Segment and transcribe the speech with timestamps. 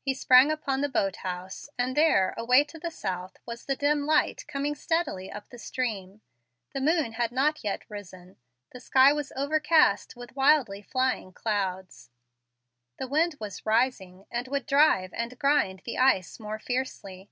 [0.00, 4.06] He sprang upon the boat house, and there, away to the south, was the dim
[4.06, 6.22] light coming steadily up the stream.
[6.72, 8.36] The moon had not yet risen;
[8.72, 12.08] the sky was overcast with wildly flying clouds;
[12.98, 17.28] the wind was rising, and would drive and grind the ice more fiercely.